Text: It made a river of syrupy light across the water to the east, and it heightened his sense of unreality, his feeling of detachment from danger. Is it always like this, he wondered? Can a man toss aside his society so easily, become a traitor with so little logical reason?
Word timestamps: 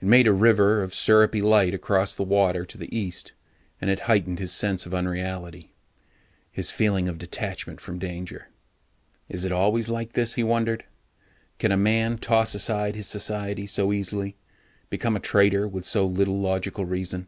It 0.00 0.06
made 0.06 0.28
a 0.28 0.32
river 0.32 0.80
of 0.80 0.94
syrupy 0.94 1.42
light 1.42 1.74
across 1.74 2.14
the 2.14 2.22
water 2.22 2.64
to 2.64 2.78
the 2.78 2.96
east, 2.96 3.32
and 3.80 3.90
it 3.90 3.98
heightened 4.06 4.38
his 4.38 4.52
sense 4.52 4.86
of 4.86 4.94
unreality, 4.94 5.72
his 6.52 6.70
feeling 6.70 7.08
of 7.08 7.18
detachment 7.18 7.80
from 7.80 7.98
danger. 7.98 8.46
Is 9.28 9.44
it 9.44 9.50
always 9.50 9.88
like 9.88 10.12
this, 10.12 10.34
he 10.34 10.44
wondered? 10.44 10.84
Can 11.58 11.72
a 11.72 11.76
man 11.76 12.18
toss 12.18 12.54
aside 12.54 12.94
his 12.94 13.08
society 13.08 13.66
so 13.66 13.92
easily, 13.92 14.36
become 14.88 15.16
a 15.16 15.18
traitor 15.18 15.66
with 15.66 15.84
so 15.84 16.06
little 16.06 16.38
logical 16.38 16.84
reason? 16.84 17.26